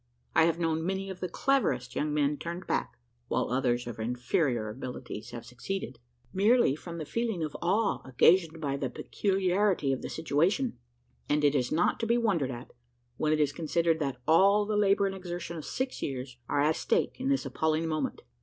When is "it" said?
11.43-11.53, 13.31-13.39